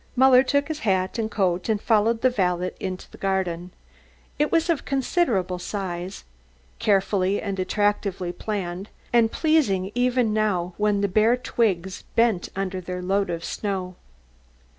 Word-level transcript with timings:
Muller 0.15 0.41
took 0.41 0.67
his 0.69 0.79
hat 0.79 1.19
and 1.19 1.29
coat 1.29 1.69
and 1.69 1.79
followed 1.79 2.21
the 2.21 2.31
valet 2.31 2.71
into 2.79 3.07
the 3.11 3.19
garden. 3.19 3.69
It 4.39 4.51
was 4.51 4.67
of 4.67 4.83
considerable 4.83 5.59
size, 5.59 6.23
carefully 6.79 7.39
and 7.39 7.59
attractively 7.59 8.31
planned, 8.31 8.89
and 9.13 9.31
pleasing 9.31 9.91
even 9.93 10.33
now 10.33 10.73
when 10.77 11.01
the 11.01 11.07
bare 11.07 11.37
twigs 11.37 12.01
bent 12.15 12.49
under 12.55 12.81
their 12.81 13.03
load 13.03 13.29
of 13.29 13.45
snow. 13.45 13.93